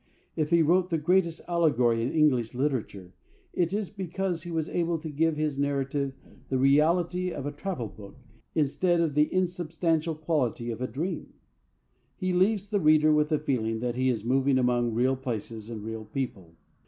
[0.35, 3.13] If he wrote the greatest allegory in English literature,
[3.53, 6.15] it is because he was able to give his narrative
[6.49, 8.17] the reality of a travel book
[8.55, 11.35] instead of the insubstantial quality of a dream.
[12.15, 15.83] He leaves the reader with the feeling that he is moving among real places and
[15.83, 16.55] real people.